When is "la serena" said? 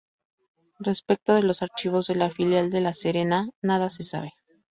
2.81-3.51